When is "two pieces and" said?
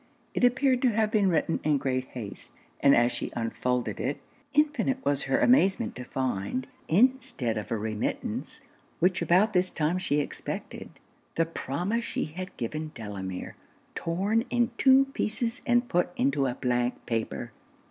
14.75-15.87